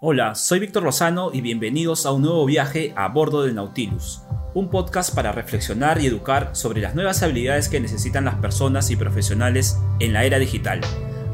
[0.00, 4.22] Hola, soy Víctor Rosano y bienvenidos a un nuevo viaje a bordo del Nautilus,
[4.54, 8.96] un podcast para reflexionar y educar sobre las nuevas habilidades que necesitan las personas y
[8.96, 10.82] profesionales en la era digital.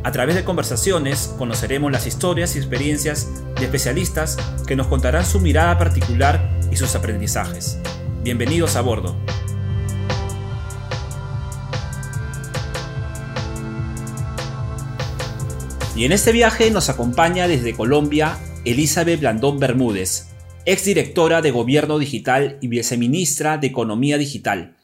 [0.02, 5.40] A través de conversaciones conoceremos las historias y experiencias de especialistas que nos contarán su
[5.40, 7.78] mirada particular y sus aprendizajes.
[8.22, 9.14] Bienvenidos a bordo.
[15.94, 20.28] Y en este viaje nos acompaña desde Colombia Elizabeth Blandón Bermúdez,
[20.64, 24.76] exdirectora de Gobierno Digital y viceministra de Economía Digital.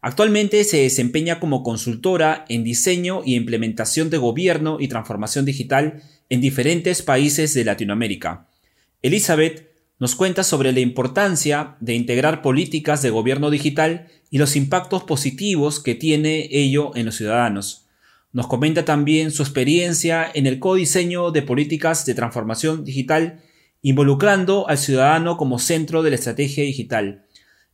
[0.00, 6.40] Actualmente se desempeña como consultora en diseño y implementación de gobierno y transformación digital en
[6.40, 8.46] diferentes países de Latinoamérica.
[9.02, 15.02] Elizabeth nos cuenta sobre la importancia de integrar políticas de gobierno digital y los impactos
[15.02, 17.83] positivos que tiene ello en los ciudadanos.
[18.34, 23.40] Nos comenta también su experiencia en el codiseño de políticas de transformación digital,
[23.80, 27.26] involucrando al ciudadano como centro de la estrategia digital.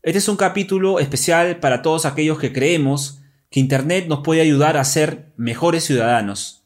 [0.02, 4.76] Este es un capítulo especial para todos aquellos que creemos que Internet nos puede ayudar
[4.76, 6.62] a ser mejores ciudadanos.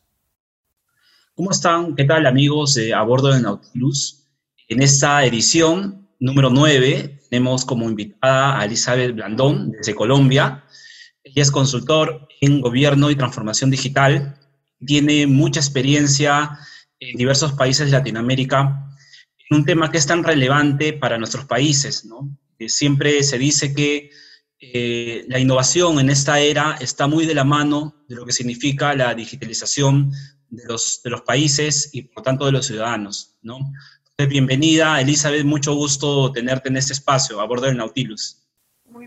[1.37, 1.95] ¿Cómo están?
[1.95, 4.27] ¿Qué tal amigos de A Bordo de Nautilus?
[4.69, 10.65] En esta edición número 9 tenemos como invitada a Elizabeth Blandón desde Colombia.
[11.25, 14.39] Ella es consultor en gobierno y transformación digital.
[14.85, 16.59] Tiene mucha experiencia
[17.01, 18.87] en diversos países de Latinoamérica
[19.51, 22.05] en un tema que es tan relevante para nuestros países.
[22.05, 22.37] ¿no?
[22.69, 24.11] siempre se dice que
[24.61, 28.95] eh, la innovación en esta era está muy de la mano de lo que significa
[28.95, 30.13] la digitalización
[30.49, 33.37] de los, de los países y por tanto de los ciudadanos.
[33.43, 33.59] ¿no?
[34.11, 38.44] Entonces, bienvenida, Elizabeth, mucho gusto tenerte en este espacio a bordo del Nautilus.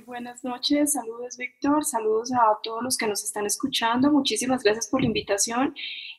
[0.07, 5.01] Buenas noches, saludos Víctor, saludos a todos los que nos están escuchando, muchísimas gracias por
[5.01, 5.75] la invitación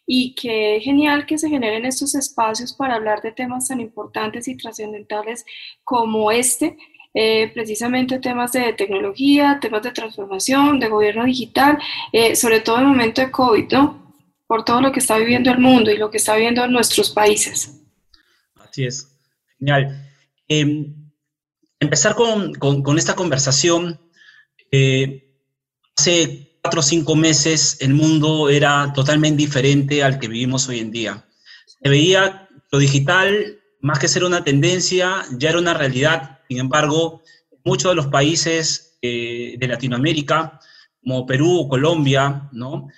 [0.07, 4.59] y qué genial que se generen estos espacios para hablar de temas tan importantes y
[4.59, 5.47] trascendentales
[5.85, 6.77] como este,
[7.15, 11.79] eh, precisamente temas de tecnología, temas de transformación, de gobierno digital,
[12.13, 14.15] eh, sobre todo en el momento de COVID, ¿no?
[14.47, 17.81] Por todo lo que está viviendo el mundo y lo que está viviendo nuestros países.
[18.57, 19.19] Así es,
[19.59, 19.99] genial.
[20.47, 21.08] Em,
[21.81, 24.01] empezar con, esta conversación,
[24.71, 25.35] eh,
[25.97, 30.91] hace cuatro o cinco meses el mundo era totalmente diferente al que vivimos hoy en
[30.91, 31.25] día.
[31.67, 36.41] Se veía lo digital, más que ser una tendencia, ya era una realidad.
[36.49, 37.23] Sin embargo,
[37.65, 40.59] muchos de los países eh, de Latinoamérica,
[41.01, 42.89] como Perú o Colombia, ¿no?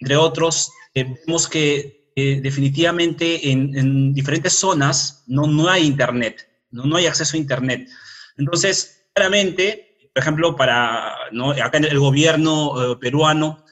[0.00, 6.96] entre otros, eh, vemos que definitivamente en, diferentes zonas no, no hay Internet, no, no
[6.96, 7.88] hay acceso a Internet.
[8.38, 11.14] Entonces, claramente, por ejemplo, para
[11.62, 13.64] acá en el gobierno eh, peruano,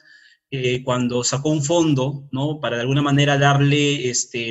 [0.51, 2.59] eh, cuando sacó un fondo, ¿no?
[2.59, 4.49] Para de alguna manera darle, este,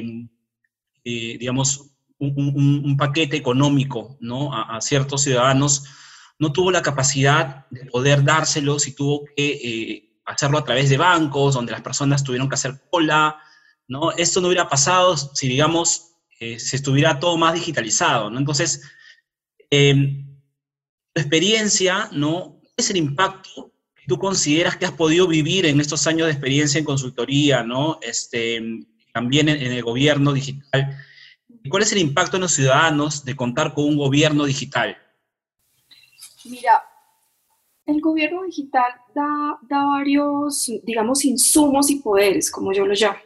[1.04, 4.52] eh, digamos, un, paquete económico, ¿no?
[4.54, 5.84] A, ciertos ciudadanos,
[6.38, 11.54] no tuvo la capacidad de poder dárselos y tuvo que hacerlo a través de bancos,
[11.54, 13.38] donde las personas tuvieron que hacer cola,
[13.86, 14.12] ¿no?
[14.12, 18.38] Esto no hubiera pasado si, digamos, se estuviera todo más digitalizado, ¿no?
[18.38, 18.82] Entonces,
[19.70, 20.24] eh,
[21.12, 22.60] tu experiencia, ¿no?
[22.60, 26.32] ¿Cuál es el impacto que tú consideras que has podido vivir en estos años de
[26.32, 27.98] experiencia en consultoría, ¿no?
[28.02, 28.62] Este,
[29.12, 30.96] también en, el gobierno digital.
[31.70, 34.96] ¿Cuál es el impacto en los ciudadanos de contar con un gobierno digital?
[36.44, 36.82] Mira,
[37.86, 43.25] el gobierno digital da, da varios, digamos, insumos y poderes, como yo lo llamo.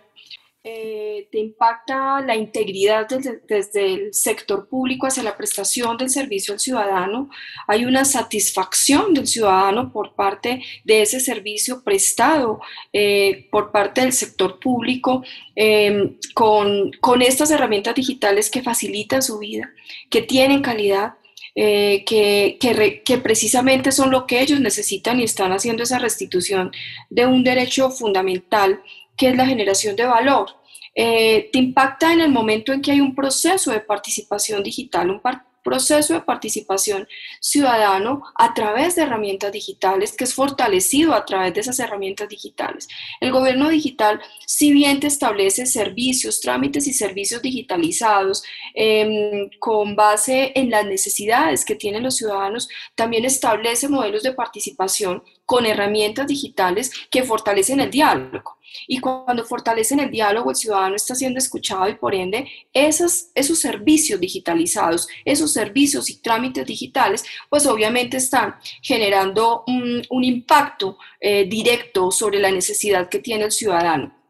[0.62, 6.60] Eh, te impacta la integridad desde, el sector público hacia la prestación del servicio al
[6.60, 7.30] ciudadano.
[7.66, 12.60] Hay una satisfacción del ciudadano por parte de ese servicio prestado
[12.92, 15.24] eh, por parte del sector público
[15.56, 19.70] em, con, con, estas herramientas digitales que facilitan su vida,
[20.10, 21.14] que tienen calidad.
[21.56, 26.70] Eh, que, que, que precisamente son lo que ellos necesitan y están haciendo esa restitución
[27.10, 28.80] de un derecho fundamental
[29.20, 30.48] que es la generación de valor.
[30.94, 35.20] Eh, te impacta en el momento en que hay un proceso de participación digital, un
[35.62, 37.06] proceso de participación
[37.38, 42.88] ciudadano a través de herramientas digitales que es fortalecido a través de esas herramientas digitales.
[43.20, 48.42] El gobierno digital, si bien te establece servicios, trámites y servicios digitalizados
[48.72, 55.22] em, con base en las necesidades que tienen los ciudadanos, también establece modelos de participación
[55.44, 58.59] con herramientas digitales que fortalecen el diálogo.
[58.86, 63.58] Y cuando fortalecen el diálogo, el ciudadano está siendo escuchado y por ende esos, esos
[63.58, 72.10] servicios digitalizados, esos servicios y trámites digitales, pues obviamente están generando un, impacto eh, directo
[72.10, 74.20] sobre la necesidad que tiene el ciudadano.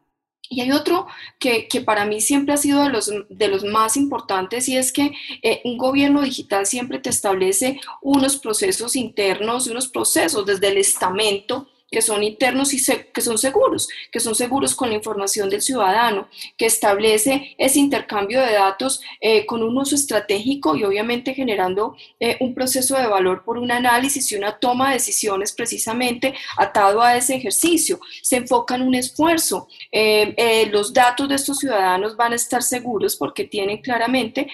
[0.51, 1.07] Y hay otro
[1.39, 5.13] que, para mí siempre ha sido de los, de los más importantes y es que
[5.41, 11.69] eh, un gobierno digital siempre te establece unos procesos internos, unos procesos desde el estamento
[11.91, 12.81] que son internos y
[13.13, 18.39] que son seguros, que son seguros con la información del ciudadano, que establece ese intercambio
[18.39, 23.43] de datos eh, con un uso estratégico y obviamente generando eh, un proceso de valor
[23.43, 27.99] por un análisis y una toma de decisiones precisamente atado a ese ejercicio.
[28.21, 29.67] Se enfoca en un esfuerzo.
[29.91, 34.47] Eh, los datos de estos ciudadanos van a estar seguros porque tienen claramente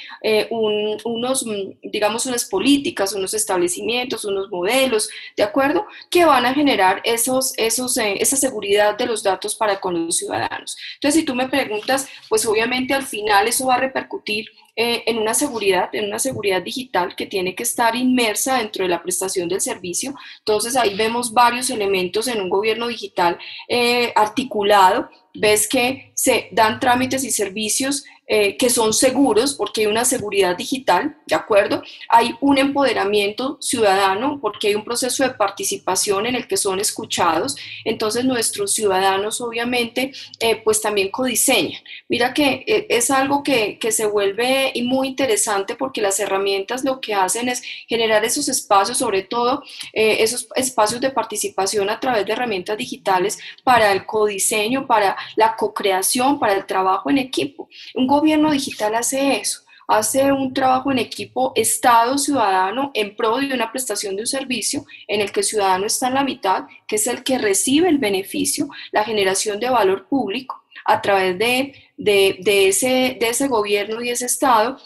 [0.49, 5.85] unos, mm, digamos, unas políticas, unos establecimientos, unos modelos, ¿de acuerdo?
[6.09, 7.26] Que van a generar ese
[7.57, 10.77] esos, eh, esa seguridad de los datos para con los ciudadanos.
[10.95, 14.47] Entonces, si tú me preguntas, pues obviamente al final eso va a repercutir
[14.79, 18.89] eh, en una seguridad, en una seguridad digital que tiene que estar inmersa dentro de
[18.89, 20.13] la prestación del servicio.
[20.37, 25.09] Entonces ahí vemos varios elementos en un gobierno digital eh, articulado.
[25.33, 30.57] Ves que se dan trámites y servicios eh, que son seguros porque hay una seguridad
[30.57, 31.81] digital, ¿de acuerdo?
[32.09, 37.55] Hay un empoderamiento ciudadano porque hay un proceso de participación en el que son escuchados.
[37.85, 41.81] Entonces nuestros ciudadanos obviamente eh, pues también codiseñan.
[42.09, 46.99] Mira que eh, es algo que, que se vuelve muy interesante porque las herramientas lo
[46.99, 52.33] que hacen es generar esos espacios, sobre todo esos espacios de participación a través de
[52.33, 57.69] herramientas digitales para el codiseño, para la co-creación, para el trabajo en equipo.
[57.95, 59.61] Un gobierno digital hace eso?
[59.87, 65.21] Hace un trabajo en equipo Estado-ciudadano en pro de una prestación de un servicio en
[65.21, 68.67] el que el ciudadano está en la mitad, que es el que recibe el beneficio,
[68.91, 74.25] la generación de valor público a través de, de, ese, de ese gobierno y ese
[74.25, 74.77] Estado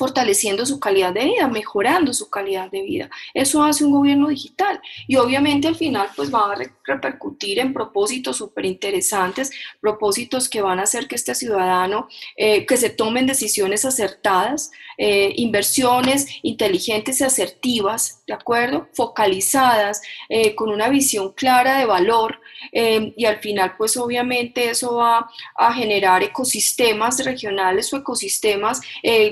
[0.00, 3.10] fortaleciendo su calidad de vida, mejorando su calidad de vida.
[3.34, 6.56] Eso hace un gobierno digital y obviamente al final pues va a
[6.86, 12.78] repercutir en propósitos súper interesantes, propósitos que van a hacer que este ciudadano, eh, que
[12.78, 18.88] se tomen decisiones acertadas, eh, inversiones inteligentes y asertivas, ¿de acuerdo?
[18.94, 20.00] Focalizadas,
[20.30, 22.40] eh, con una visión clara de valor
[22.72, 28.82] y al final pues obviamente eso va a generar ecosistemas regionales o ecosistemas,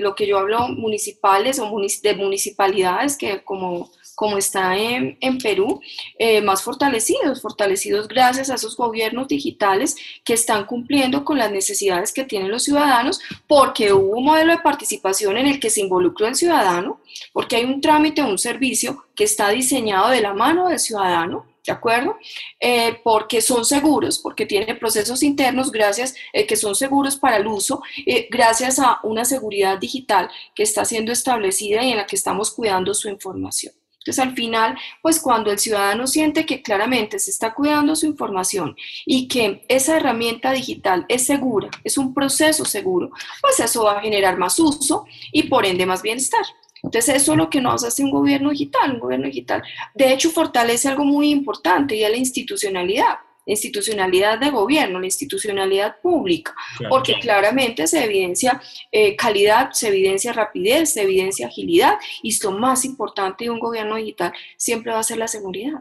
[0.01, 1.71] lo que yo hablo municipales o
[2.03, 5.81] de municipalidades que como, como está en, en Perú,
[6.19, 12.13] eh, más fortalecidos, fortalecidos gracias a esos gobiernos digitales que están cumpliendo con las necesidades
[12.13, 16.27] que tienen los ciudadanos, porque hubo un modelo de participación en el que se involucró
[16.27, 17.01] el ciudadano,
[17.33, 21.75] porque hay un trámite un servicio que está diseñado de la mano del ciudadano ¿de
[21.75, 22.17] acuerdo?
[22.59, 27.47] Eh, porque son seguros, porque tienen procesos internos, gracias, eh, que son seguros para el
[27.47, 32.17] uso, eh, gracias a una seguridad digital que está siendo establecida y en la que
[32.17, 33.75] estamos cuidando su información.
[33.99, 38.75] Entonces, al final, pues cuando el ciudadano siente que claramente se está cuidando su información
[39.05, 43.11] y que esa herramienta digital es segura, es un proceso seguro,
[43.43, 46.47] pues eso va a generar más uso y por ende más bienestar.
[46.83, 49.63] Entonces eso es lo que nos hace un gobierno digital, un gobierno digital.
[49.95, 55.07] De hecho, fortalece algo muy importante y es la institucionalidad, la institucionalidad de gobierno, la
[55.07, 56.55] institucionalidad pública,
[56.89, 58.61] porque claramente se evidencia
[58.93, 63.97] eh, calidad, se evidencia rapidez, se evidencia agilidad y lo más importante de un gobierno
[63.97, 65.81] digital siempre va a ser la seguridad.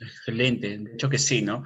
[0.00, 1.64] Excelente, de hecho que sí, ¿no?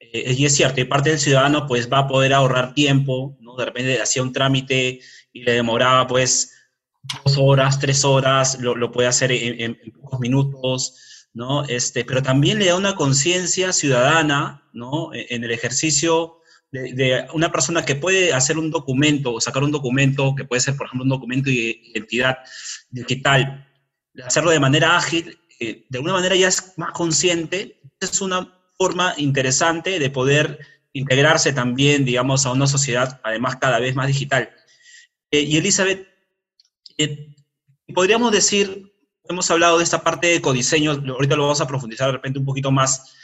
[0.00, 3.56] Eh, y es cierto, y parte del ciudadano pues va a poder ahorrar tiempo, ¿no?
[3.56, 5.00] De repente hacía un trámite
[5.32, 6.53] y le demoraba pues
[7.24, 11.64] dos horas, tres horas, lo, puede hacer en, pocos minutos, ¿no?
[11.64, 15.12] Este, pero también le da una conciencia ciudadana, ¿no?
[15.12, 16.38] E, en el ejercicio
[16.70, 20.76] de, una persona que puede hacer un documento o sacar un documento, que puede ser,
[20.76, 22.38] por ejemplo, un documento de identidad
[22.90, 23.68] digital,
[24.24, 29.14] hacerlo de manera ágil, eh, de alguna manera ya es más consciente, es una forma
[29.16, 30.58] interesante de poder
[30.92, 34.50] integrarse también, digamos, a una sociedad, además, cada vez más digital.
[35.30, 36.08] Eh, y Elizabeth,
[36.98, 37.34] eh,
[37.94, 38.92] podríamos decir,
[39.28, 42.44] hemos hablado de esta parte de codiseño, ahorita lo vamos a profundizar de repente un
[42.44, 43.14] poquito más,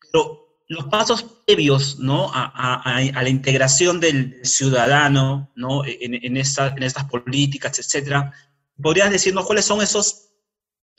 [0.00, 2.30] pero los pasos previos ¿no?
[2.32, 5.84] a, la integración del ciudadano ¿no?
[5.84, 8.32] en, en, estas políticas, etcétera,
[8.80, 10.30] ¿podrías decirnos cuáles son esos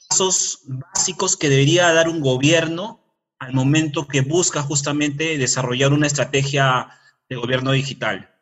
[0.08, 3.04] pasos básicos que debería dar un gobierno
[3.40, 6.90] al momento que busca justamente desarrollar una estrategia
[7.30, 8.34] de gobierno digital?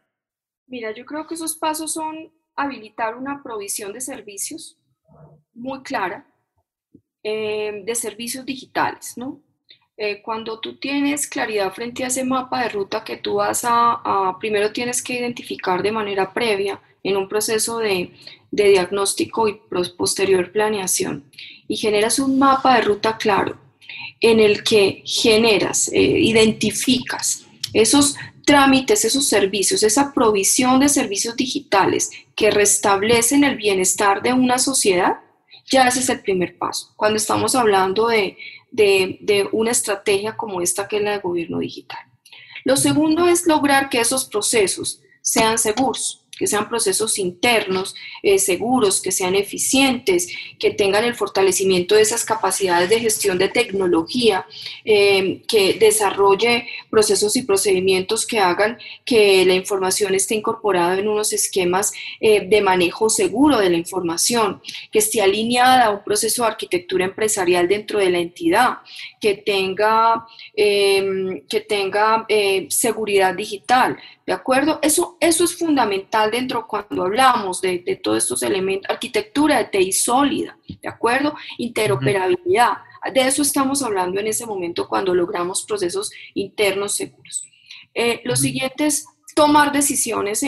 [0.68, 4.78] Mira, yo creo que esos pasos son habilitar una provisión de servicios
[5.54, 6.28] muy clara,
[7.24, 9.42] eh, de servicios digitales, ¿no?
[9.98, 14.36] Eh, cuando tú tienes claridad frente a ese mapa de ruta que tú vas a,
[14.42, 18.12] primero tienes que identificar de manera previa en un proceso de,
[18.52, 19.60] diagnóstico y
[19.98, 21.30] posterior planeación
[21.68, 23.58] y generas un mapa de ruta claro
[24.22, 27.45] en el que generas, eh, identificas
[27.75, 28.15] esos
[28.46, 35.17] trámites, esos servicios, esa provisión de servicios digitales que restablecen el bienestar de una sociedad,
[35.65, 36.94] ya ese es el primer paso.
[36.96, 38.38] Cuando estamos hablando de,
[38.72, 42.00] de una estrategia como esta que es la de gobierno digital.
[42.63, 49.01] Lo segundo es lograr que esos procesos sean seguros que sean procesos internos eh, seguros,
[49.01, 50.27] que sean eficientes,
[50.60, 54.46] que tengan el fortalecimiento de esas capacidades de gestión de tecnología,
[54.84, 61.34] eh, que desarrolle procesos y procedimientos que hagan que la información esté incorporada en unos
[61.34, 64.62] esquemas eh, de manejo seguro de la información,
[64.92, 68.77] que esté alineada a un proceso de arquitectura empresarial dentro de la entidad,
[69.20, 72.25] que tenga, que tenga
[72.70, 74.79] seguridad digital, ¿De acuerdo?
[74.82, 80.58] Eso, eso es fundamental dentro cuando hablamos de, todos estos elementos, arquitectura de TI sólida,
[80.67, 81.36] ¿de acuerdo?
[81.60, 82.77] Interoperabilidad.
[83.13, 87.44] De eso estamos hablando en ese momento cuando logramos procesos internos seguros.
[87.94, 89.05] Eh, lo siguiente es
[89.36, 90.41] tomar decisiones.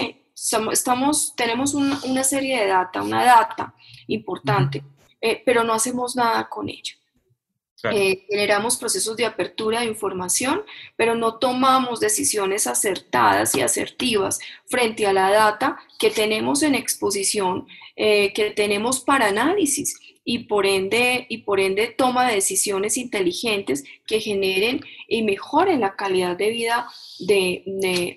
[0.71, 3.75] estamos, tenemos una, serie de data, una data
[4.07, 4.83] importante,
[5.21, 6.96] eh, pero no hacemos nada con ella.
[7.83, 10.63] Eh, generamos procesos de apertura de información,
[10.95, 17.67] pero no tomamos decisiones acertadas y asertivas frente a la data que tenemos en exposición,
[17.95, 23.83] eh, que tenemos para análisis y por, ende, y por ende toma de decisiones inteligentes
[24.05, 27.63] que generen y mejoren la calidad de vida de,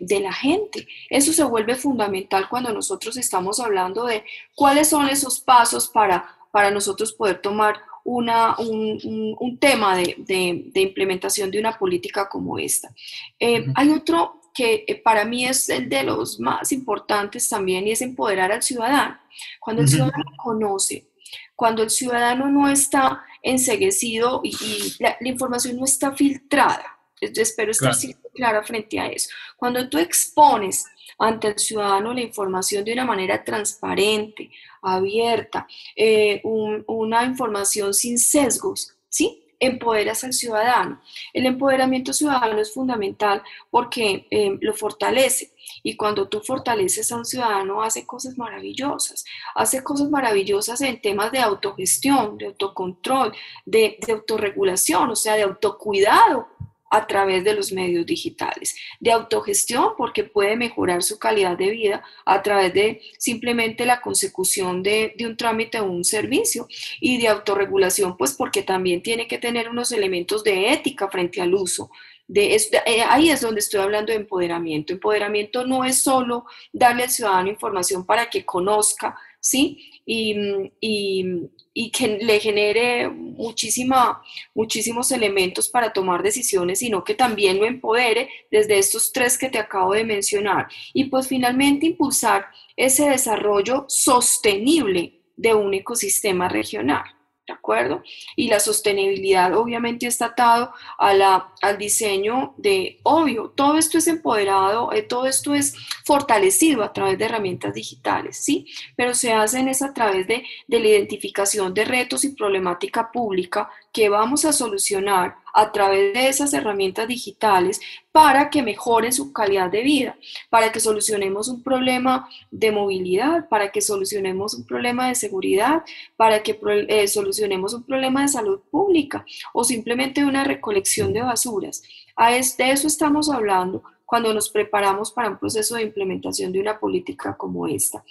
[0.00, 0.88] de, la gente.
[1.08, 4.24] Eso se vuelve fundamental cuando nosotros estamos hablando de
[4.56, 11.60] cuáles son esos pasos para, para nosotros poder tomar una, un, tema de, implementación de
[11.60, 12.92] una política como esta.
[13.38, 17.92] Eh, hay otro que eh, para mí es el de los más importantes también y
[17.92, 19.18] es empoderar al ciudadano.
[19.58, 21.06] Cuando el ciudadano conoce,
[21.54, 27.94] cuando el ciudadano no está enseguecido y, la, información no está filtrada, espero estar
[28.34, 29.30] clara frente a eso.
[29.56, 30.86] Cuando tú expones
[31.20, 34.50] ante el ciudadano la información de una manera transparente,
[34.82, 39.44] abierta, eh, una información sin sesgos, ¿sí?
[39.62, 41.02] Empoderas al ciudadano.
[41.34, 45.52] El empoderamiento ciudadano es fundamental porque eh, lo fortalece.
[45.82, 49.22] Y cuando tú fortaleces a un ciudadano, hace cosas maravillosas.
[49.54, 53.34] Hace cosas maravillosas en temas de autogestión, de autocontrol,
[53.66, 56.48] de, de autorregulación, o sea, de autocuidado
[56.90, 62.04] a través de los medios digitales, de autogestión porque puede mejorar su calidad de vida
[62.24, 66.66] a través de simplemente la consecución de, un trámite o un servicio
[67.00, 71.54] y de autorregulación pues porque también tiene que tener unos elementos de ética frente al
[71.54, 71.90] uso.
[72.26, 74.92] De, eh, ahí es donde estoy hablando de empoderamiento.
[74.92, 80.00] Empoderamiento no es solo darle al ciudadano información para que conozca, ¿sí?
[80.12, 84.22] y, que le genere muchísima,
[84.54, 89.58] muchísimos elementos para tomar decisiones, sino que también lo empodere desde estos tres que te
[89.58, 90.68] acabo de mencionar.
[90.92, 97.04] Y pues finalmente impulsar ese desarrollo sostenible de un ecosistema regional.
[97.50, 98.02] ¿De acuerdo?
[98.36, 104.06] Y la sostenibilidad obviamente está atado a la, al diseño de, obvio, todo esto es
[104.06, 108.66] empoderado, eh, todo esto es fortalecido a través de herramientas digitales, ¿sí?
[108.94, 113.68] Pero se hacen es a través de, de la identificación de retos y problemática pública
[113.92, 117.80] que vamos a solucionar a través de esas herramientas digitales
[118.12, 120.16] para que mejoren su calidad de vida,
[120.48, 125.82] para que solucionemos un problema de movilidad, para que solucionemos un problema de seguridad,
[126.16, 131.82] para que eh, solucionemos un problema de salud pública o simplemente una recolección de basuras.
[132.16, 136.80] A de eso estamos hablando cuando nos preparamos para un proceso de implementación de una
[136.80, 138.04] política como esta.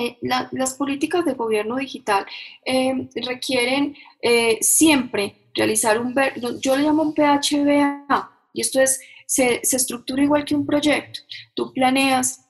[0.00, 2.24] Eh, las políticas de gobierno digital
[2.64, 3.96] eh, requieren
[4.60, 6.14] siempre realizar un,
[6.60, 11.20] yo le llamo un PHBA, y esto es, se, se estructura igual que un proyecto.
[11.54, 12.47] Tú planeas,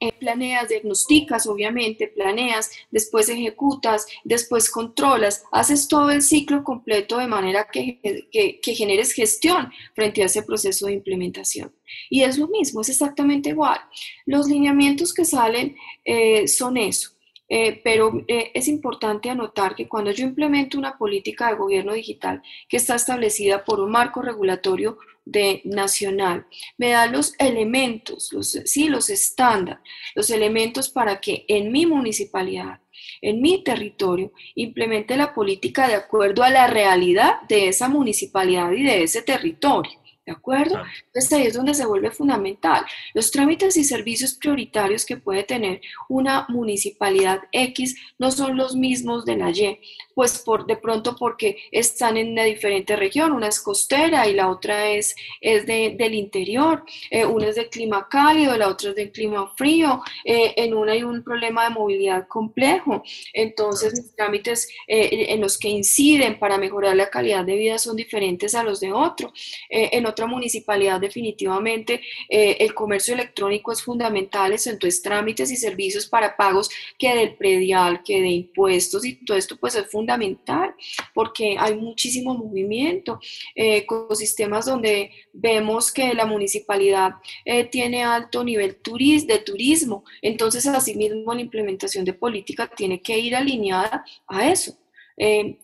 [0.00, 7.26] eh, planeas, diagnosticas, obviamente, planeas, después ejecutas, después controlas, haces todo el ciclo completo de
[7.26, 7.98] manera que,
[8.30, 11.74] que, generes gestión frente a ese proceso de implementación.
[12.10, 13.80] Y es lo mismo, es exactamente igual.
[14.24, 15.74] Los lineamientos que salen
[16.04, 17.10] eh, son eso.
[17.50, 22.76] Eh, pero es importante anotar que cuando yo implemento una política de gobierno digital que
[22.76, 26.46] está establecida por un marco regulatorio de nacional,
[26.78, 29.80] me da los elementos, los, sí, los estándares,
[30.14, 32.80] los elementos para que en mi municipalidad,
[33.20, 38.82] en mi territorio, implemente la política de acuerdo a la realidad de esa municipalidad y
[38.82, 39.97] de ese territorio.
[40.28, 40.82] ¿De acuerdo?
[41.06, 42.84] Entonces ahí es donde se vuelve fundamental.
[43.14, 49.24] Los trámites y servicios prioritarios que puede tener una municipalidad X no son los mismos
[49.24, 49.80] de la Y,
[50.14, 54.50] pues por, de pronto porque están en una diferente región, una es costera y la
[54.50, 58.96] otra es, es de, del interior, eh, una es de clima cálido, la otra es
[58.96, 64.68] de clima frío, eh, en una hay un problema de movilidad complejo, entonces los trámites
[64.88, 68.80] eh, en los que inciden para mejorar la calidad de vida son diferentes a los
[68.80, 69.32] de otro.
[69.70, 76.36] en otra municipalidad definitivamente eh, el comercio electrónico es fundamental, entonces trámites y servicios para
[76.36, 80.74] pagos que del predial, que de impuestos y todo esto pues es fundamental
[81.14, 83.20] porque hay muchísimo movimiento,
[83.54, 87.12] eh, ecosistemas donde vemos que la municipalidad
[87.44, 88.78] eh, tiene alto nivel
[89.26, 94.76] de turismo, entonces asimismo la implementación de política tiene que ir alineada a eso.
[95.18, 95.58] Eh,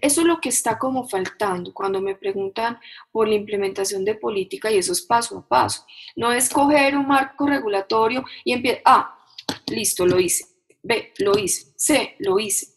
[0.00, 2.78] eso es lo que está como faltando cuando me preguntan
[3.12, 5.84] por la implementación de política y eso es paso a paso.
[6.16, 9.18] No es coger un marco regulatorio y empezar, ah,
[9.66, 10.46] listo, lo hice,
[10.82, 12.68] B, lo hice, C, lo hice,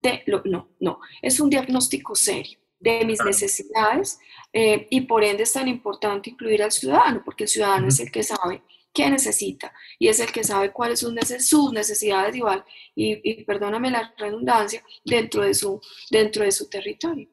[0.00, 4.20] D, lo, no, no, es un diagnóstico serio de mis necesidades
[4.52, 8.12] eh, y por ende es tan importante incluir al ciudadano, porque el ciudadano es el
[8.12, 8.62] que sabe
[8.92, 12.64] qué necesita y es el que sabe cuáles son sus necesidades igual,
[12.94, 15.80] y, perdóname la redundancia, dentro de, su,
[16.10, 17.28] dentro de su territorio.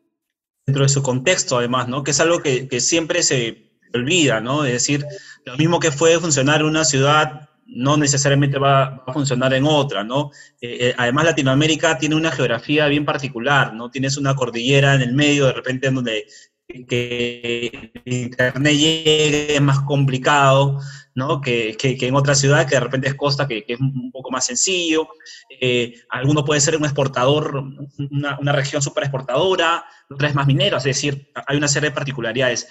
[0.65, 2.03] Dentro de su contexto, además, ¿no?
[2.03, 4.65] Que es algo que, que siempre se olvida, ¿no?
[4.65, 5.05] Es decir,
[5.45, 10.03] lo mismo que puede funcionar en una ciudad no necesariamente va, a funcionar en otra,
[10.03, 10.31] ¿no?
[10.61, 13.89] Eh, eh, además, Latinoamérica tiene una geografía bien particular, ¿no?
[13.89, 16.27] Tienes una cordillera en el medio, de repente, en donde
[16.67, 20.79] que Internet llegue es más complicado,
[21.13, 21.39] ¿no?
[21.41, 24.45] Que, que, en otra ciudad que de repente es costa, que, es un poco más
[24.45, 25.07] sencillo.
[25.49, 27.63] Eh, alguno puede ser un exportador,
[28.11, 31.95] una, una región súper exportadora, otra es más minero, es decir, hay una serie de
[31.95, 32.67] particularidades.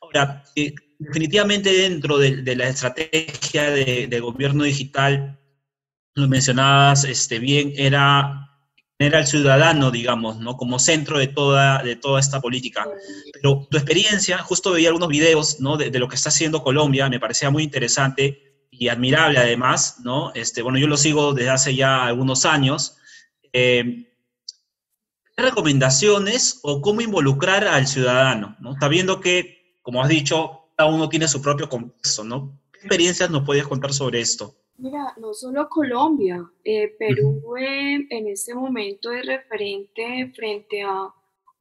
[0.00, 5.38] Ahora, eh, definitivamente dentro de, la estrategia de, de, gobierno digital,
[6.14, 8.53] lo mencionabas este, bien, era
[8.96, 10.56] tener al ciudadano, digamos, ¿no?
[10.56, 12.86] Como centro de toda, de toda esta política.
[13.32, 15.76] Pero tu experiencia, justo veía algunos videos, ¿no?
[15.76, 20.32] De, lo que está haciendo Colombia, me parecía muy interesante y admirable además, ¿no?
[20.34, 22.96] Este, bueno, yo lo sigo desde hace ya algunos años.
[23.52, 24.10] Eh,
[25.36, 28.76] ¿Qué recomendaciones o cómo involucrar al ciudadano, ¿no?
[28.78, 32.60] Sabiendo que, como has dicho, cada uno tiene su propio contexto, ¿no?
[32.72, 34.56] ¿Qué experiencias nos puedes contar sobre esto?
[34.76, 41.12] Mira, no solo Colombia, eh, Perú eh, en este momento es referente frente a,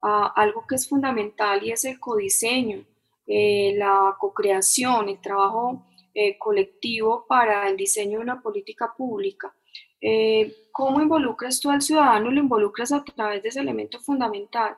[0.02, 2.84] a, algo que es fundamental y es el codiseño,
[3.28, 9.54] eh, la co-creación, el trabajo eh, colectivo para el diseño de una política pública.
[10.02, 12.32] Eh, ¿Cómo involucras tú al ciudadano?
[12.32, 14.76] Lo involucras a través de ese elemento fundamental.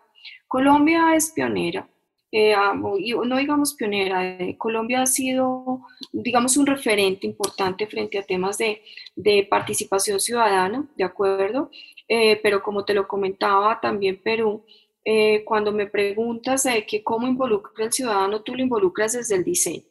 [0.48, 1.90] Colombia es pionera
[2.38, 8.58] eh, no digamos pionera, eh, Colombia ha sido, digamos, un referente importante frente a temas
[8.58, 11.72] de, participación ciudadana, ¿de acuerdo?
[12.10, 14.66] Eh, pero como te lo comentaba también Perú,
[15.06, 19.86] eh, cuando me preguntas que cómo involucra el ciudadano, tú lo involucras desde el diseño.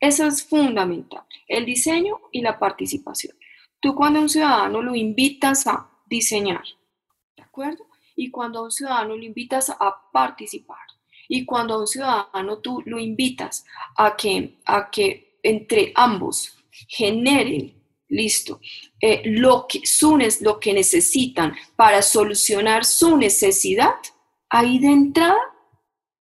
[0.00, 3.36] Eso es fundamental, el diseño y la participación.
[3.78, 6.64] Tú cuando a un ciudadano lo invitas a diseñar,
[7.36, 7.84] ¿de acuerdo?
[8.16, 10.78] Y cuando a un ciudadano lo invitas a participar.
[11.28, 13.64] Y cuando a un ciudadano tú lo invitas
[13.96, 16.56] a que, a que entre ambos
[16.88, 17.74] generen,
[18.08, 18.60] listo,
[19.00, 23.94] eh, lo, que, su, lo que necesitan para solucionar su necesidad,
[24.48, 25.38] ahí de entrada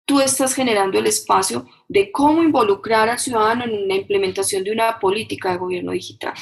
[0.06, 5.00] tú estás generando el espacio de cómo involucrar al ciudadano en la implementación de una
[5.00, 6.34] política de gobierno digital.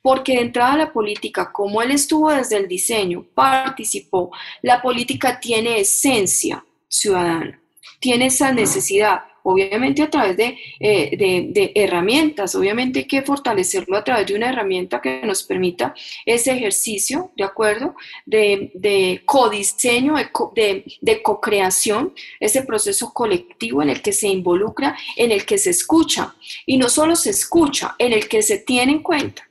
[0.00, 4.30] Porque de entrada la política, como él estuvo desde el diseño, participó,
[4.62, 7.60] la política tiene esencia ciudadana
[8.00, 14.04] tiene esa necesidad, obviamente a través de, eh, de, herramientas, obviamente hay que fortalecerlo a
[14.04, 15.94] través de una herramienta que nos permita
[16.26, 17.94] ese ejercicio, ¿de acuerdo?
[18.26, 20.16] De, de codiseño,
[20.54, 25.70] de, de co-creación, ese proceso colectivo en el que se involucra, en el que se
[25.70, 26.34] escucha,
[26.66, 29.47] y no solo se escucha, en el que se tiene en cuenta.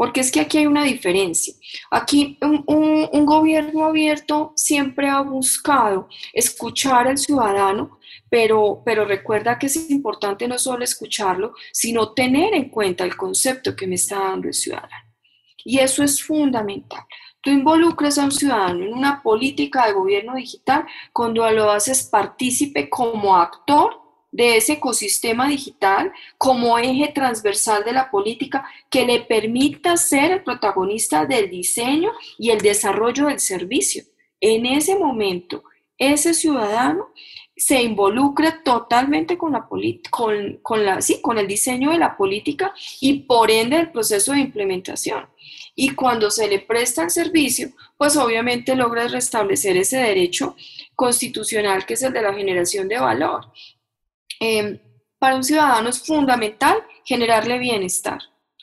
[0.00, 1.52] Porque es que aquí hay una diferencia.
[1.90, 2.64] Aquí un,
[3.12, 7.98] un, gobierno abierto siempre ha buscado escuchar al ciudadano,
[8.30, 13.76] pero, pero recuerda que es importante no solo escucharlo, sino tener en cuenta el concepto
[13.76, 15.04] que me está dando el ciudadano.
[15.66, 17.04] Y eso es fundamental.
[17.42, 22.88] Tú involucras a un ciudadano en una política de gobierno digital cuando lo haces partícipe
[22.88, 23.99] como actor
[24.32, 30.42] de ese ecosistema digital como eje transversal de la política que le permita ser el
[30.42, 34.04] protagonista del diseño y el desarrollo del servicio.
[34.40, 35.64] En ese momento,
[35.98, 37.08] ese ciudadano
[37.60, 39.68] se involucre totalmente con, la
[40.10, 44.32] con, con, la, sí, con el diseño de la política y por ende el proceso
[44.32, 45.28] de implementación.
[45.74, 50.56] Y cuando se le presta el servicio, pues obviamente logra restablecer ese derecho
[50.94, 53.52] constitucional que es el de la generación de valor.
[54.40, 54.80] Em,
[55.18, 58.20] para un ciudadano es fundamental generarle bienestar.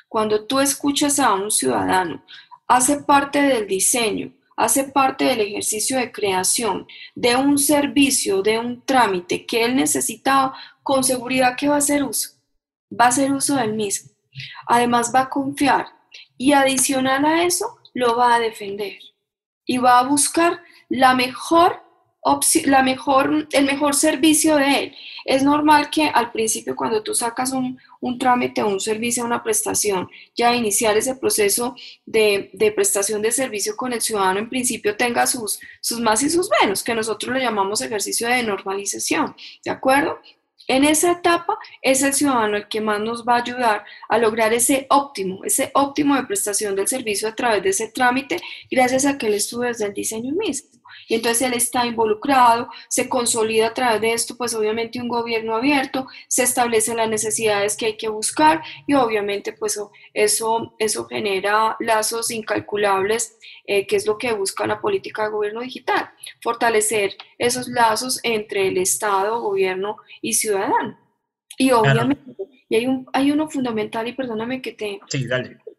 [0.10, 2.24] Cuando tú escuchas a un ciudadano,
[2.68, 8.82] hace parte del diseño, hace parte del ejercicio de creación de un servicio, de un
[8.84, 12.32] trámite que él necesitaba, con seguridad que va a hacer uso,
[12.92, 14.12] va a hacer uso del mismo.
[14.66, 15.88] Además va a confiar
[16.38, 18.98] y adicional a eso lo va a defender
[19.66, 21.84] y va a buscar la mejor
[22.66, 24.96] la mejor, el mejor servicio de él.
[25.26, 30.10] Es normal que al principio cuando tú sacas un, un trámite un servicio, una prestación,
[30.36, 31.76] ya iniciar ese proceso
[32.06, 36.30] de, de, prestación de servicio con el ciudadano, en principio tenga sus, sus más y
[36.30, 40.20] sus menos, que nosotros le llamamos ejercicio de normalización, ¿de acuerdo?
[40.70, 44.54] En esa etapa es el ciudadano el que más nos va a ayudar a lograr
[44.54, 49.18] ese óptimo, ese óptimo de prestación del servicio a través de ese trámite, gracias a
[49.18, 50.77] que él estuvo desde el diseño mismo
[51.08, 55.56] y entonces él está involucrado, se consolida a través de esto, pues obviamente un gobierno
[55.56, 59.80] abierto, se establecen las necesidades que hay que buscar y obviamente pues
[60.14, 65.62] eso, eso genera lazos incalculables, eh, que es lo que busca la política de gobierno
[65.62, 66.10] digital,
[66.42, 70.98] fortalecer esos lazos entre el Estado, gobierno y ciudadano.
[71.58, 72.36] Y obviamente,
[72.70, 75.28] y hay, un, hay uno fundamental, y perdóname que te, te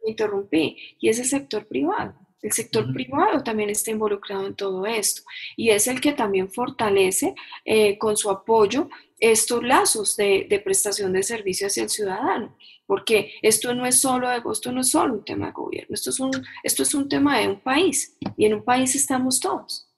[0.05, 2.15] interrumpí, y es el sector privado.
[2.41, 5.23] El sector privado también está involucrado en todo esto
[5.57, 11.23] y es el que también fortalece eh, con su apoyo estos lazos de, prestación de
[11.23, 15.47] servicio hacia el ciudadano, porque esto no es solo esto no es solo un tema
[15.47, 16.31] de gobierno, esto es un,
[16.63, 19.89] esto es un tema de un país y en un país estamos todos.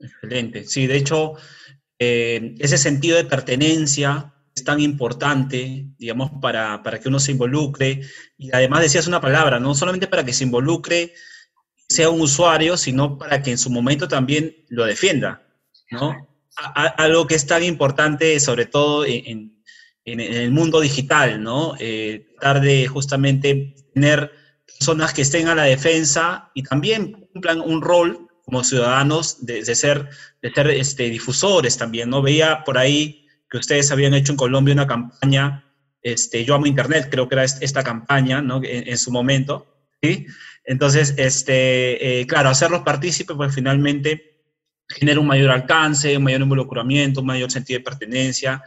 [0.00, 1.34] Excelente, sí, de hecho,
[1.98, 8.00] eh, ese sentido de pertenencia es tan importante, digamos, para, para que uno se involucre
[8.38, 11.12] y además decías una palabra, no solamente para que se involucre,
[11.92, 15.42] sea un usuario, sino para que en su momento también lo defienda,
[15.90, 16.32] ¿no?
[16.56, 19.52] algo que es tan importante, sobre todo en,
[20.04, 21.74] el mundo digital, ¿no?
[21.78, 24.32] Eh, tratar de justamente tener
[24.66, 30.08] personas que estén a la defensa y también cumplan un rol como ciudadanos de, ser,
[30.42, 32.20] de ser este, difusores también, ¿no?
[32.20, 35.64] Veía por ahí que ustedes habían hecho en Colombia una campaña,
[36.02, 38.56] este, Yo amo Internet, creo que era esta campaña, ¿no?
[38.64, 39.68] En, en su momento,
[40.02, 40.26] ¿sí?
[40.64, 44.40] Entonces, este, eh, claro, hacerlos partícipes, pues finalmente
[44.88, 48.62] genera un mayor alcance, un mayor involucramiento, un mayor sentido de pertenencia,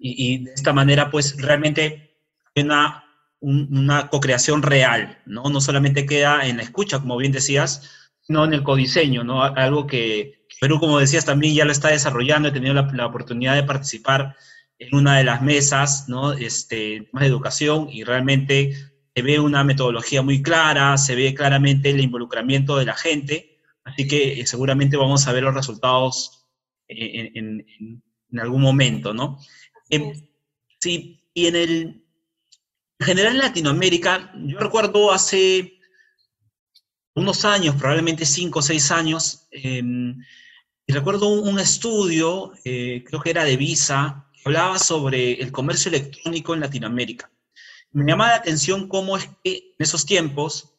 [0.00, 2.14] y, de esta manera, pues realmente
[2.54, 3.04] hay una,
[3.40, 5.44] una co-creación real, ¿no?
[5.50, 9.42] No solamente queda en la escucha, como bien decías, sino en el codiseño, ¿no?
[9.42, 13.54] Algo que Perú, como decías, también ya lo está desarrollando, he tenido la, la oportunidad
[13.54, 14.36] de participar
[14.78, 16.32] en una de las mesas, ¿no?
[16.32, 18.74] Este, más de educación, y realmente
[19.14, 24.06] se ve una metodología muy clara, se ve claramente el involucramiento de la gente, así
[24.06, 26.46] que eh, seguramente vamos a ver los resultados
[26.88, 28.02] en,
[28.38, 29.38] algún momento, ¿no?
[30.80, 32.04] Sí, y en el,
[33.00, 35.78] en general en Latinoamérica, yo recuerdo hace
[37.14, 40.18] unos años, probablemente cinco o seis años, em,
[40.86, 45.90] y recuerdo un, estudio, eh, creo que era de Visa, que hablaba sobre el comercio
[45.90, 47.30] electrónico en Latinoamérica.
[47.92, 50.74] Me llama la atención cómo es que en esos tiempos,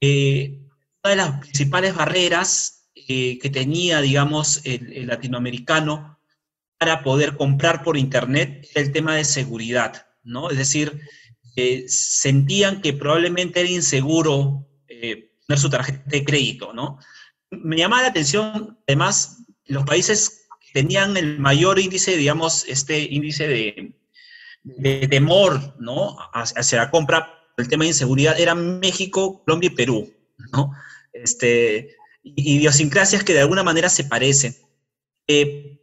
[0.00, 0.60] eh,
[1.02, 6.18] una de las principales barreras eh, que tenía, digamos, el, latinoamericano
[6.78, 10.50] para poder comprar por Internet era el tema de seguridad, ¿no?
[10.50, 11.00] Es decir,
[11.86, 16.98] sentían que probablemente era inseguro eh, poner su tarjeta de crédito, ¿no?
[17.50, 23.46] Me llama la atención, además, los países que tenían el mayor índice, digamos, este índice
[23.48, 23.94] de,
[24.62, 26.16] de temor ¿no?
[26.32, 30.12] hacia la compra el tema de inseguridad eran México, Colombia y Perú,
[30.52, 30.72] ¿no?
[31.12, 34.56] Este, idiosincrasias que de alguna manera se parecen.
[35.26, 35.78] Eh,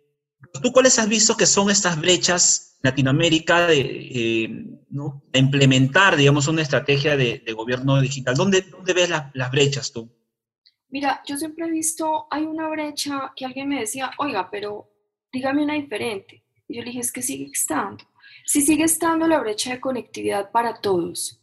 [0.62, 4.65] ¿Tú cuáles has visto que son estas brechas Latinoamérica de, eh,
[5.34, 8.36] implementar, digamos, una estrategia de, gobierno digital?
[8.36, 10.10] ¿Dónde, dónde ves las brechas tú?
[10.89, 14.89] Mira, yo siempre he visto, hay una brecha que alguien me decía, oiga, pero
[15.32, 16.44] dígame una diferente.
[16.68, 18.04] Y yo le dije, es que sigue estando.
[18.49, 21.39] Si sigue estando la brecha de conectividad para todos,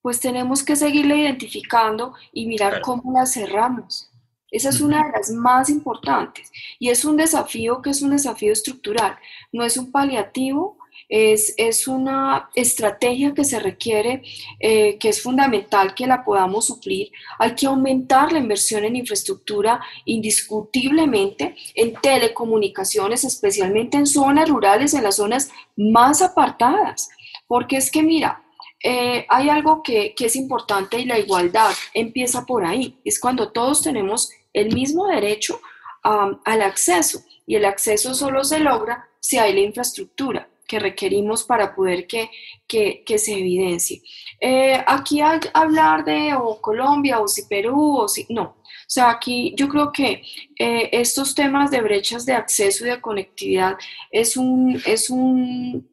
[0.00, 4.10] pues tenemos que seguirla identificando y mirar cómo la cerramos.
[4.50, 8.54] Esa es una de las más importantes y es un desafío que es un desafío
[8.54, 9.18] estructural,
[9.52, 10.77] no es un paliativo
[11.08, 14.22] Es, es una estrategia que se requiere,
[14.60, 17.10] eh, que es fundamental que la podamos suplir.
[17.38, 25.04] Hay que aumentar la inversión en infraestructura indiscutiblemente, en telecomunicaciones, especialmente en zonas rurales, en
[25.04, 27.08] las zonas más apartadas.
[27.46, 28.42] Porque es que, mira,
[28.84, 32.98] eh, hay algo que, que, es importante y la igualdad empieza por ahí.
[33.04, 35.60] Es cuando todos tenemos el mismo derecho
[36.02, 41.74] al acceso y el acceso solo se logra si hay la infraestructura que requerimos para
[41.74, 42.30] poder que,
[42.68, 44.02] que, se evidencie.
[44.40, 48.42] Eh, aquí hay, hablar de o Colombia o si Perú o si no.
[48.42, 50.22] O sea, aquí yo creo que
[50.58, 53.76] eh, estos temas de brechas de acceso y de conectividad
[54.10, 55.87] es un, es un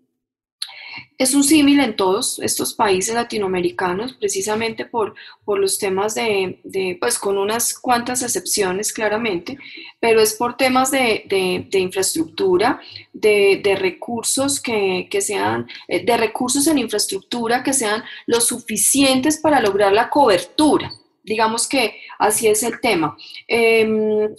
[1.17, 6.97] es un símil en todos estos países latinoamericanos, precisamente por, por los temas de, de,
[6.99, 9.57] pues con unas cuantas excepciones claramente,
[9.99, 12.81] pero es por temas de, de, infraestructura,
[13.13, 19.61] de, recursos que, que, sean, eh, de recursos en infraestructura que sean lo suficientes para
[19.61, 20.91] lograr la cobertura.
[21.23, 23.17] Digamos que así es el tema.
[23.47, 24.35] Eh,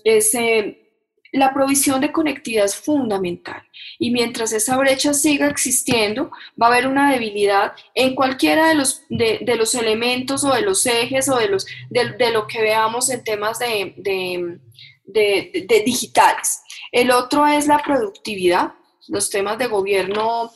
[1.32, 3.62] la provisión de conectividad es fundamental
[3.98, 9.02] y mientras esa brecha siga existiendo, va a haber una debilidad en cualquiera de los,
[9.08, 13.24] de, los elementos o de los ejes o de, los, de, lo que veamos en
[13.24, 13.94] temas de,
[15.06, 16.62] de digitales.
[16.92, 18.74] El otro es la productividad
[19.08, 20.52] los temas de gobierno,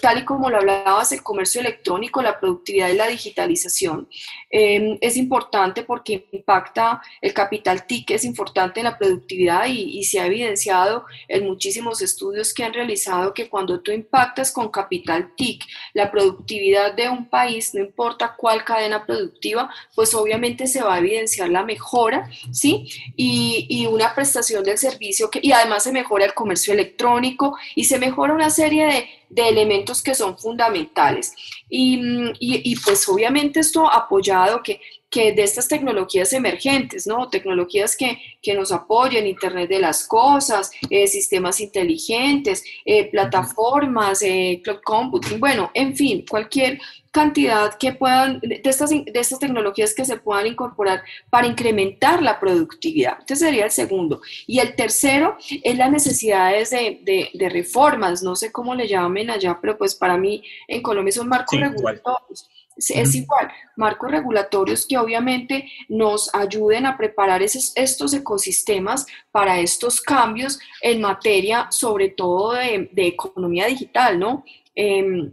[0.00, 4.08] tal y como lo hablabas, el comercio electrónico, la productividad y la digitalización.
[4.50, 10.20] Em, es importante porque impacta el capital TIC, es importante en la productividad y, se
[10.20, 15.64] ha evidenciado en muchísimos estudios que han realizado que cuando tú impactas con capital TIC
[15.94, 20.98] la productividad de un país, no importa cuál cadena productiva, pues obviamente se va a
[20.98, 22.86] evidenciar la mejora, ¿sí?
[23.16, 27.84] Y, y una prestación del servicio que, y además se mejora el comercio electrónico y
[27.84, 31.32] se se mejora una serie de, de elementos que son fundamentales.
[31.68, 31.94] Y,
[32.40, 34.80] y, y, pues obviamente esto apoyado que,
[35.14, 37.28] que de estas tecnologías emergentes, ¿no?
[37.28, 44.60] Tecnologías que, que nos apoyen, Internet de las Cosas, eh, sistemas inteligentes, eh, plataformas, eh,
[44.64, 46.80] cloud computing, bueno, en fin, cualquier
[47.12, 52.40] cantidad que puedan, de estas, de estas tecnologías que se puedan incorporar para incrementar la
[52.40, 53.18] productividad.
[53.20, 54.20] Este sería el segundo.
[54.48, 59.30] Y el tercero es las necesidades de, de, de reformas, no sé cómo le llamen
[59.30, 62.48] allá, pero pues para mí en Colombia son marcos regulatorios.
[62.76, 70.00] Es igual, marcos regulatorios que obviamente nos ayuden a preparar esos, estos ecosistemas para estos
[70.00, 74.44] cambios en materia, sobre todo de, de economía digital, ¿no?
[74.74, 75.32] Eh,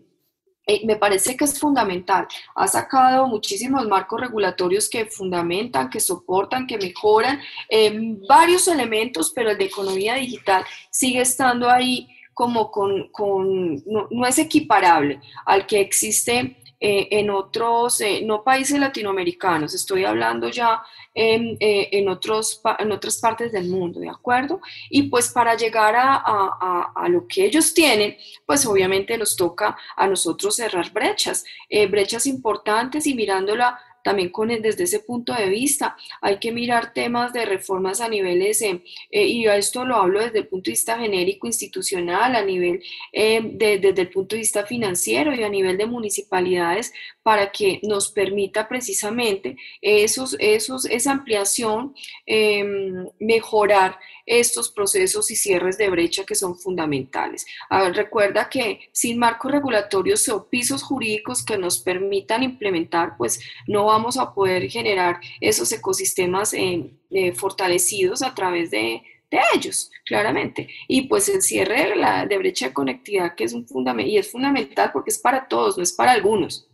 [0.68, 2.28] eh, me parece que es fundamental.
[2.56, 9.52] Ha sacado muchísimos marcos regulatorios que fundamentan, que soportan, que mejoran eh, varios elementos, pero
[9.52, 15.68] el de economía digital sigue estando ahí como con, con no, no, es equiparable al
[15.68, 20.82] que existe eh, en otros, eh, no países latinoamericanos, estoy hablando ya
[21.14, 24.60] en, eh, en, otros, en otras partes del mundo, ¿de acuerdo?
[24.90, 28.18] Y pues para llegar a, a, a lo que ellos tienen,
[28.48, 31.46] pues obviamente nos toca a nosotros cerrar brechas,
[31.90, 35.96] brechas importantes y mirándola también con desde ese punto de vista.
[36.22, 40.20] Hay que mirar temas de reformas a niveles, eh, eh, y a esto lo hablo
[40.20, 42.84] desde el punto de vista genérico institucional, a nivel,
[43.14, 47.80] eh, de, desde el punto de vista financiero y a nivel de municipalidades, para que
[47.84, 51.94] nos permita precisamente esos, esos, esa ampliación,
[52.26, 54.00] em, mejorar
[54.32, 57.46] estos procesos y cierres de brecha que son fundamentales.
[57.70, 63.86] Ver, recuerda que sin marcos regulatorios o pisos jurídicos que nos permitan implementar, pues no
[63.86, 70.70] vamos a poder generar esos ecosistemas eh, eh, fortalecidos a través de, de, ellos, claramente.
[70.88, 74.32] Y pues el cierre de, la, brecha de conectividad, que es un fundamental, y es
[74.32, 76.70] fundamental porque es para todos, no es para algunos.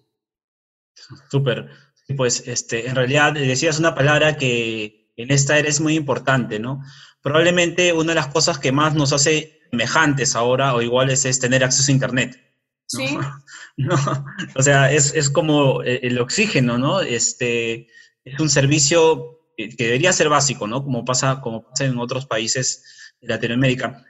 [1.31, 1.69] Súper.
[2.15, 6.81] Pues este, en realidad decías una palabra que en esta era es muy importante, ¿no?
[7.27, 11.61] Probablemente una de las cosas que más nos hace semejantes ahora o iguales es tener
[11.61, 12.41] acceso a Internet.
[12.87, 13.17] Sí.
[13.79, 13.95] No,
[14.55, 17.01] o sea, es, es, como el oxígeno, ¿no?
[17.01, 17.87] Este,
[18.25, 20.83] es un servicio que debería ser básico, ¿no?
[20.83, 24.03] Como pasa, como pasa en otros países de Latinoamérica.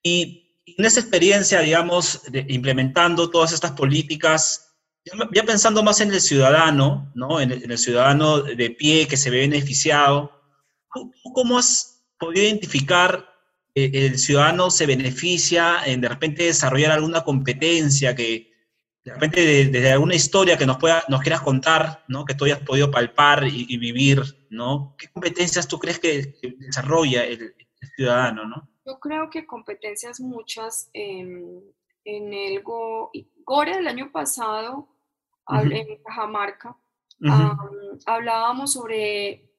[0.00, 4.76] Y en esa experiencia, digamos, de, implementando todas estas políticas,
[5.32, 7.40] ya pensando más en el ciudadano, ¿no?
[7.40, 10.40] En el, en el ciudadano de pie que se ve beneficiado,
[11.34, 13.28] ¿cómo has podido identificar
[13.74, 18.50] eh, el ciudadano se beneficia en de repente desarrollar alguna competencia que
[19.02, 22.26] de repente desde de alguna historia que nos pueda, nos quieras contar, ¿no?
[22.26, 24.94] Que tú hayas podido palpar y, y vivir, ¿no?
[24.98, 28.68] ¿Qué competencias tú crees que, que desarrolla el, el, ciudadano, ¿no?
[28.84, 31.20] Yo creo que competencias muchas, eh,
[32.04, 34.88] en el Gore del año pasado,
[35.48, 36.76] en Cajamarca,
[38.06, 39.49] hablábamos sobre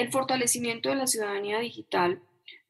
[0.00, 2.20] el fortalecimiento de la ciudadanía digital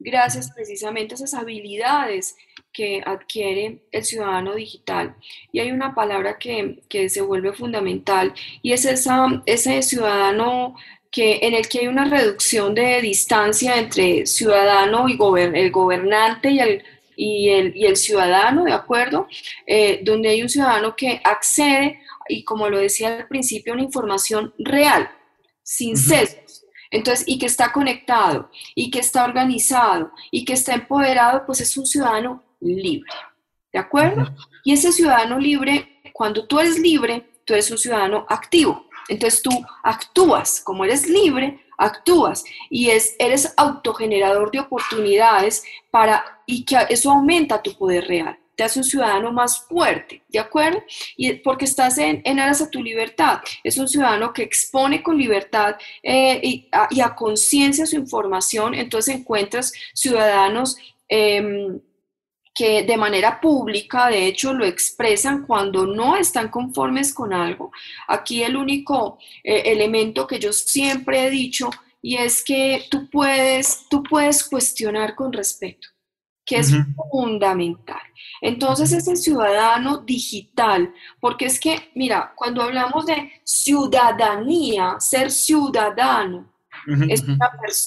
[0.01, 2.37] gracias precisamente a esas habilidades
[2.73, 5.15] que adquiere el ciudadano digital.
[5.53, 10.75] Y hay una palabra que, se vuelve fundamental y es esa, ese ciudadano
[11.11, 15.19] que, en el que hay una reducción de distancia entre ciudadano y
[15.55, 16.83] el gobernante y el,
[17.17, 19.29] y el, y el, ciudadano, ¿de acuerdo?
[19.67, 24.55] Eh, donde hay un ciudadano que accede, y como lo decía al principio, una información
[24.59, 25.11] real,
[25.63, 26.50] sin sesgos.
[26.91, 31.77] Entonces, y que está conectado, y que está organizado, y que está empoderado, pues es
[31.77, 33.11] un ciudadano libre.
[33.73, 34.35] ¿De acuerdo?
[34.65, 38.87] Y ese ciudadano libre, cuando tú eres libre, tú eres un ciudadano activo.
[39.09, 39.51] Entonces tú
[39.83, 47.11] actúas, como eres libre, actúas y es, eres autogenerador de oportunidades para, y que eso
[47.11, 50.85] aumenta tu poder real, te hace un ciudadano más fuerte, ¿de acuerdo?
[51.17, 55.77] Y porque estás en, aras a tu libertad, es un ciudadano que expone con libertad
[56.03, 60.77] eh, y, a, conciencia su información, entonces encuentras ciudadanos...
[61.09, 61.81] Em,
[62.53, 67.71] que de manera pública, de hecho, lo expresan cuando no están conformes con algo.
[68.09, 71.71] Aquí el único eh, elemento que yo siempre he dicho
[72.03, 75.89] y es que tú puedes, tú puedes cuestionar con respeto,
[76.51, 76.73] que es
[77.13, 78.01] fundamental.
[78.41, 86.53] Entonces, ese ciudadano digital, porque es que, mira, cuando hablamos de ciudadanía, ser ciudadano,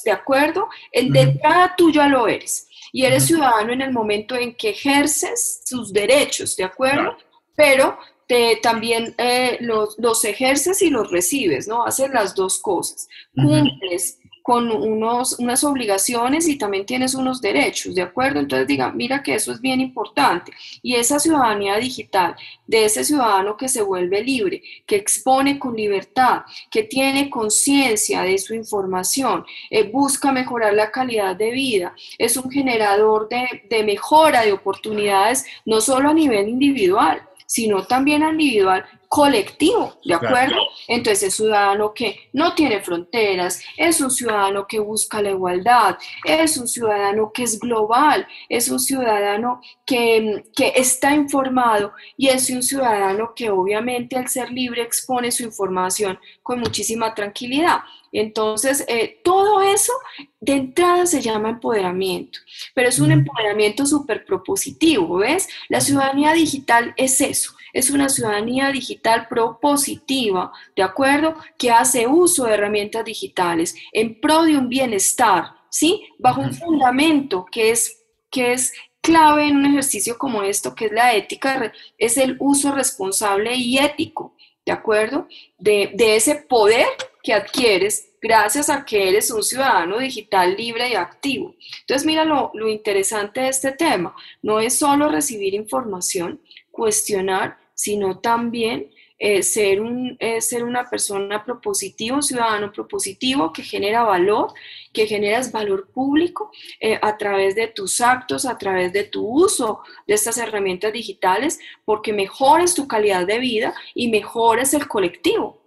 [0.06, 0.70] ¿de acuerdo?
[0.94, 4.70] El de entrada tú ya lo eres y eres ciudadano en el momento en que
[4.70, 7.18] ejerces sus derechos, ¿de acuerdo?
[7.58, 7.98] Pero
[8.28, 11.84] te, también eh, los, los, ejerces y los recibes, ¿no?
[11.84, 13.10] Haces las dos cosas.
[13.36, 18.42] Cumples con unos, unas obligaciones y también tienes unos derechos, ¿de acuerdo?
[18.42, 20.52] Entonces diga, mira que eso es bien importante.
[20.82, 22.36] Y esa ciudadanía digital,
[22.68, 28.38] de ese ciudadano que se vuelve libre, que expone con libertad, que tiene conciencia de
[28.38, 34.42] su información, eh, busca mejorar la calidad de vida, es un generador de, de mejora
[34.42, 37.22] de oportunidades, no solo a nivel individual,
[37.54, 40.56] sino también individual colectivo, ¿de acuerdo?
[40.88, 46.58] Entonces es ciudadano que no tiene fronteras, es un ciudadano que busca la igualdad, es
[46.58, 52.64] un ciudadano que es global, es un ciudadano que, que está informado y es un
[52.64, 57.82] ciudadano que obviamente al ser libre expone su información con muchísima tranquilidad.
[58.14, 59.92] Entonces, eh, todo eso
[60.40, 62.40] de entrada se llama empoderamiento,
[62.76, 65.50] pero es un empoderamiento súper propositivo, ¿ves?
[65.68, 71.36] La ciudadanía digital es eso, es una ciudadanía digital propositiva, ¿de acuerdo?
[71.58, 76.04] Que hace uso de herramientas digitales en pro de un bienestar, ¿sí?
[76.20, 80.92] Bajo un fundamento que es, que es clave en un ejercicio como esto, que es
[80.92, 84.36] la ética, es el uso responsable y ético,
[84.68, 85.28] ¿de acuerdo?
[85.58, 86.86] De, de ese poder
[87.24, 91.56] que adquieres gracias a que eres un ciudadano digital libre y activo.
[91.82, 94.16] Entonces, mira lo, lo interesante de este tema.
[94.42, 98.92] No es solo recibir información, cuestionar, sino también
[99.26, 104.52] eh, ser, un, eh, ser una persona propositiva, un ciudadano propositivo que genera valor,
[104.92, 109.80] que generas valor público eh, a través de tus actos, a través de tu uso
[110.08, 115.63] de estas herramientas digitales, porque mejores tu calidad de vida y mejores el colectivo.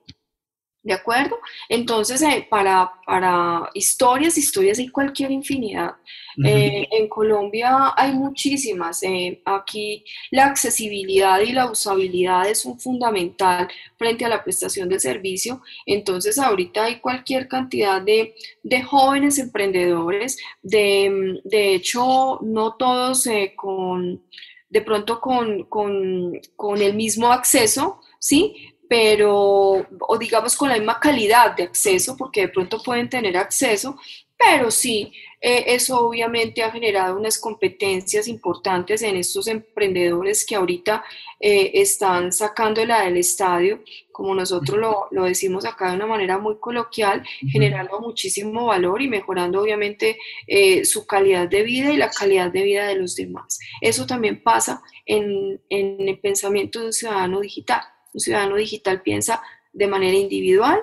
[0.86, 1.40] ¿De acuerdo?
[1.68, 5.96] Entonces, eh, para, para, historias, historias hay cualquier infinidad.
[6.44, 9.02] Eh, en Colombia hay muchísimas.
[9.02, 15.00] Eh, aquí la accesibilidad y la usabilidad es un fundamental frente a la prestación de
[15.00, 15.60] servicio.
[15.86, 20.38] Entonces, ahorita hay cualquier cantidad de, de jóvenes emprendedores.
[20.62, 24.22] De, de, hecho, no todos con,
[24.68, 28.75] de pronto con, con, con el mismo acceso, ¿sí?
[28.88, 33.96] Pero, o digamos con la misma calidad de acceso, porque de pronto pueden tener acceso,
[34.38, 41.04] pero sí, eh, eso obviamente ha generado unas competencias importantes en estos emprendedores que ahorita
[41.40, 46.58] eh, están sacándola del estadio, como nosotros lo, lo, decimos acá de una manera muy
[46.58, 52.50] coloquial, generando muchísimo valor y mejorando obviamente eh, su calidad de vida y la calidad
[52.50, 53.58] de vida de los demás.
[53.80, 57.82] Eso también pasa en, en el pensamiento de un ciudadano digital.
[58.16, 59.42] Un ciudadano digital piensa
[59.74, 60.80] de manera individual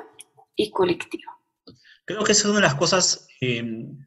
[0.55, 1.35] y colectiva.
[2.05, 4.05] Creo que esa es una de las cosas em,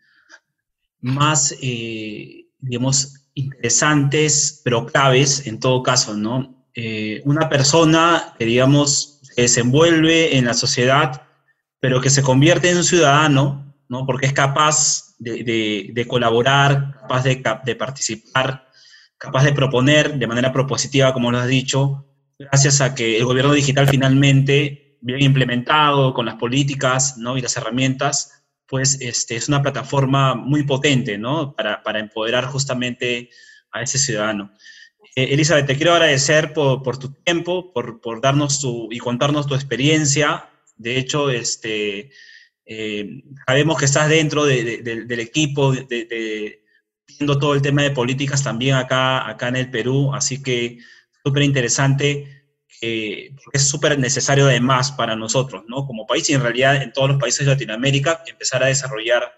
[1.00, 6.68] más, eh, digamos, interesantes, pero claves en todo caso, ¿no?
[6.72, 11.26] Eh, una persona que, digamos, se desenvuelve en la sociedad,
[11.80, 14.06] pero que se convierte en un ciudadano, ¿no?
[14.06, 18.68] Porque es capaz de, colaborar, capaz de, de participar,
[19.18, 22.06] capaz de proponer de manera propositiva, como lo has dicho,
[22.38, 27.36] gracias a que el gobierno digital finalmente, bien implementado con las políticas ¿no?
[27.36, 31.54] y las herramientas, pues este, es una plataforma muy potente ¿no?
[31.54, 33.30] para, para empoderar justamente
[33.70, 34.52] a ese ciudadano.
[35.14, 39.46] Eh, Elizabeth, te quiero agradecer por, por tu tiempo, por, por, darnos tu y contarnos
[39.46, 40.50] tu experiencia.
[40.76, 42.10] De hecho, este,
[42.66, 45.72] eh, sabemos que estás dentro de, de, del equipo,
[47.06, 50.78] viendo todo el tema de políticas también acá, acá en el Perú, así que
[51.26, 52.44] súper interesante,
[52.80, 55.84] eh, es súper necesario además para nosotros, ¿no?
[55.84, 59.32] Como país y en realidad en todos los países de Latinoamérica, empezar a desarrollar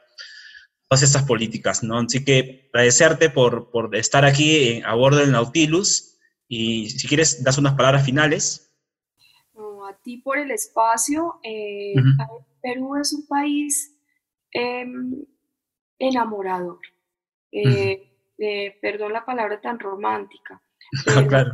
[0.86, 1.98] todas estas políticas, ¿no?
[1.98, 7.56] Así que agradecerte por, por estar aquí a bordo del Nautilus y si quieres, das
[7.56, 8.70] unas palabras finales.
[9.54, 11.40] No, a ti por el espacio.
[11.42, 12.46] Eh, uh -huh.
[12.60, 13.96] Perú es un país
[14.52, 14.86] eh,
[15.98, 16.80] enamorador.
[17.50, 18.80] Eh, uh -huh.
[18.82, 20.60] perdón la palabra tan romántica,
[21.04, 21.52] pero, claro.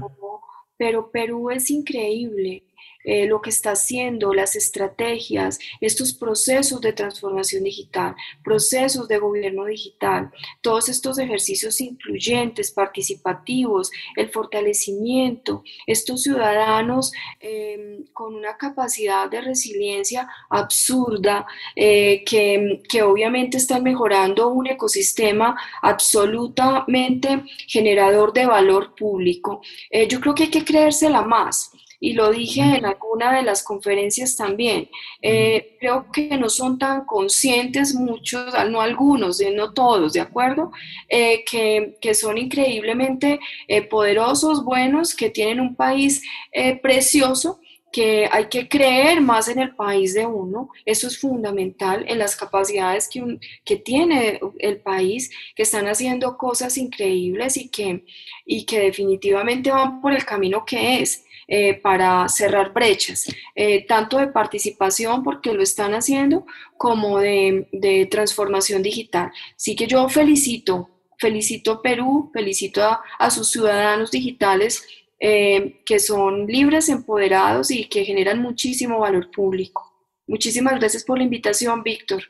[0.77, 2.65] pero Perú es increíble
[3.05, 9.67] eh, lo que está haciendo, las estrategias, estos procesos de transformación digital, procesos de gobierno
[9.67, 10.31] digital,
[10.63, 20.27] todos estos ejercicios incluyentes, participativos, el fortalecimiento, estos ciudadanos eh, con una capacidad de resiliencia
[20.49, 29.61] absurda, eh, que, que obviamente están mejorando un ecosistema absolutamente generador de valor público.
[29.91, 31.71] Eh, yo creo que hay que creérsela más
[32.05, 34.91] y lo dije en alguna de las conferencias también,
[35.23, 40.71] eh, creo que no son tan conscientes muchos, no algunos, no todos, ¿de acuerdo?
[41.09, 47.59] Eh, que, que, son increíblemente eh, poderosos, buenos, que tienen un país eh, precioso
[47.91, 52.37] que hay que creer más en el país de uno, eso es fundamental, en las
[52.37, 58.05] capacidades que, un, que tiene el país, que están haciendo cosas increíbles y que,
[58.45, 64.19] y que definitivamente van por el camino que es eh, para cerrar brechas, eh, tanto
[64.19, 69.31] de participación, porque lo están haciendo, como de, de, transformación digital.
[69.57, 74.87] Así que yo felicito, felicito a Perú, felicito a, a sus ciudadanos digitales
[75.27, 79.91] eh, que son libres, empoderados y que generan muchísimo valor público.
[80.27, 82.25] Muchísimas gracias por la invitación, Víctor.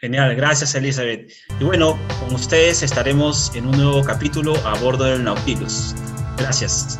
[0.00, 1.32] Genial, gracias Elizabeth.
[1.58, 5.94] Y bueno, con ustedes estaremos en un nuevo capítulo a bordo del Nautilus.
[6.36, 6.98] Gracias.